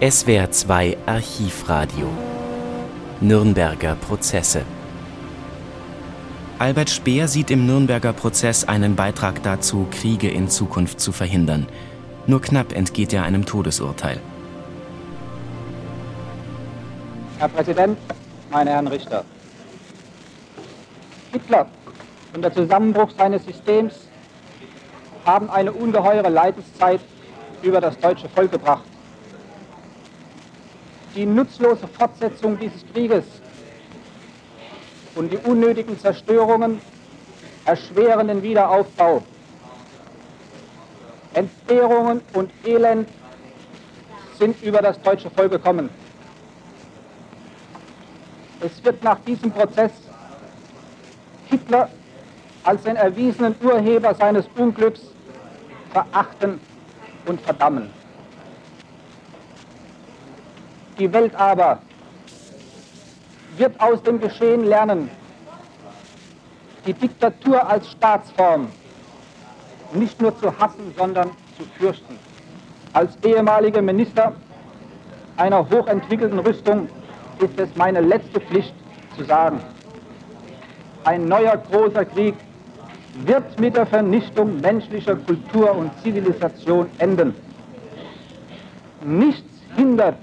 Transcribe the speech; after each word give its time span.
SWR 0.00 0.48
2 0.48 0.96
Archivradio 1.06 2.06
Nürnberger 3.20 3.96
Prozesse 3.96 4.62
Albert 6.60 6.88
Speer 6.88 7.26
sieht 7.26 7.50
im 7.50 7.66
Nürnberger 7.66 8.12
Prozess 8.12 8.62
einen 8.62 8.94
Beitrag 8.94 9.42
dazu, 9.42 9.88
Kriege 9.90 10.30
in 10.30 10.48
Zukunft 10.48 11.00
zu 11.00 11.10
verhindern. 11.10 11.66
Nur 12.28 12.40
knapp 12.40 12.72
entgeht 12.76 13.12
er 13.12 13.24
einem 13.24 13.44
Todesurteil. 13.44 14.20
Herr 17.40 17.48
Präsident, 17.48 17.98
meine 18.52 18.70
Herren 18.70 18.86
Richter. 18.86 19.24
Hitler 21.32 21.66
und 22.34 22.42
der 22.42 22.54
Zusammenbruch 22.54 23.10
seines 23.18 23.44
Systems 23.44 23.94
haben 25.24 25.50
eine 25.50 25.72
ungeheure 25.72 26.28
Leidenszeit 26.28 27.00
über 27.62 27.80
das 27.80 27.98
deutsche 27.98 28.28
Volk 28.28 28.52
gebracht. 28.52 28.87
Die 31.18 31.26
nutzlose 31.26 31.88
Fortsetzung 31.88 32.56
dieses 32.60 32.86
Krieges 32.92 33.24
und 35.16 35.32
die 35.32 35.36
unnötigen 35.38 35.98
Zerstörungen 35.98 36.80
erschweren 37.64 38.28
den 38.28 38.40
Wiederaufbau. 38.40 39.24
Entbehrungen 41.34 42.20
und 42.34 42.52
Elend 42.64 43.08
sind 44.38 44.62
über 44.62 44.80
das 44.80 45.02
deutsche 45.02 45.28
Volk 45.30 45.50
gekommen. 45.50 45.90
Es 48.60 48.84
wird 48.84 49.02
nach 49.02 49.18
diesem 49.26 49.50
Prozess 49.50 49.90
Hitler 51.46 51.90
als 52.62 52.84
den 52.84 52.94
erwiesenen 52.94 53.56
Urheber 53.60 54.14
seines 54.14 54.48
Unglücks 54.56 55.00
verachten 55.90 56.60
und 57.26 57.40
verdammen. 57.40 57.97
Die 60.98 61.12
Welt 61.12 61.34
aber 61.36 61.78
wird 63.56 63.80
aus 63.80 64.02
dem 64.02 64.20
Geschehen 64.20 64.64
lernen, 64.64 65.10
die 66.86 66.92
Diktatur 66.92 67.68
als 67.68 67.88
Staatsform 67.90 68.68
nicht 69.92 70.20
nur 70.20 70.36
zu 70.38 70.56
hassen, 70.58 70.92
sondern 70.96 71.30
zu 71.56 71.64
fürchten. 71.78 72.18
Als 72.92 73.16
ehemaliger 73.22 73.82
Minister 73.82 74.32
einer 75.36 75.68
hochentwickelten 75.70 76.38
Rüstung 76.40 76.88
ist 77.38 77.58
es 77.58 77.68
meine 77.76 78.00
letzte 78.00 78.40
Pflicht 78.40 78.74
zu 79.16 79.24
sagen, 79.24 79.60
ein 81.04 81.28
neuer 81.28 81.56
großer 81.56 82.04
Krieg 82.04 82.34
wird 83.24 83.58
mit 83.58 83.76
der 83.76 83.86
Vernichtung 83.86 84.60
menschlicher 84.60 85.16
Kultur 85.16 85.74
und 85.74 85.90
Zivilisation 86.02 86.88
enden. 86.98 87.34
Nichts 89.04 89.48
hindert 89.76 90.16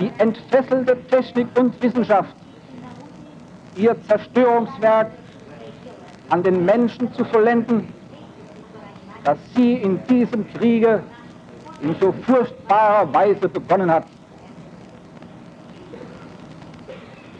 die 0.00 0.10
entfesselte 0.18 0.96
Technik 1.08 1.46
und 1.58 1.80
Wissenschaft, 1.82 2.34
ihr 3.76 3.94
Zerstörungswerk 4.08 5.10
an 6.30 6.42
den 6.42 6.64
Menschen 6.64 7.12
zu 7.14 7.24
vollenden, 7.24 7.88
das 9.24 9.38
sie 9.54 9.74
in 9.74 10.02
diesem 10.06 10.50
Kriege 10.54 11.02
in 11.82 11.94
so 12.00 12.12
furchtbarer 12.26 13.12
Weise 13.12 13.48
begonnen 13.48 13.90
hat. 13.90 14.06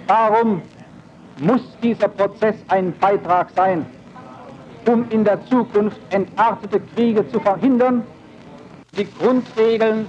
Darum 0.07 0.63
muss 1.39 1.63
dieser 1.83 2.09
Prozess 2.09 2.57
ein 2.69 2.93
Beitrag 2.99 3.49
sein, 3.55 3.87
um 4.87 5.09
in 5.11 5.25
der 5.25 5.45
Zukunft 5.47 6.01
entartete 6.11 6.81
Kriege 6.95 7.27
zu 7.29 7.41
verhindern, 7.41 8.03
die 8.97 9.07
Grundregeln 9.19 10.09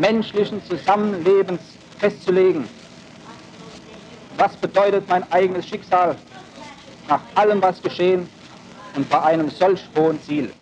menschlichen 0.00 0.62
Zusammenlebens 0.64 1.60
festzulegen. 2.02 2.68
Was 4.36 4.56
bedeutet 4.56 5.08
mein 5.08 5.30
eigenes 5.30 5.68
Schicksal 5.68 6.16
nach 7.06 7.20
allem, 7.36 7.62
was 7.62 7.80
geschehen 7.80 8.28
und 8.96 9.08
bei 9.08 9.22
einem 9.22 9.48
solch 9.50 9.88
hohen 9.96 10.20
Ziel? 10.22 10.52